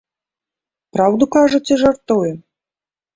Праўду 0.97 1.27
кажа 1.35 1.59
ці 1.65 1.77
жартуе? 1.83 2.31